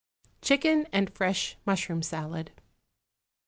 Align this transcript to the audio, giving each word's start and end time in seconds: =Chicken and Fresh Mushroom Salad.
=Chicken 0.41 0.87
and 0.91 1.13
Fresh 1.13 1.57
Mushroom 1.63 2.01
Salad. 2.01 2.49